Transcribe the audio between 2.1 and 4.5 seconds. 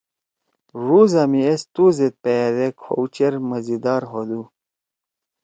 پیادے کھؤ چیر مزیدار ہودُو!